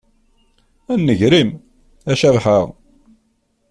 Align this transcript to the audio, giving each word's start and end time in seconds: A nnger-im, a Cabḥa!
A 0.91 0.93
nnger-im, 0.99 1.49
a 2.11 2.13
Cabḥa! 2.19 2.59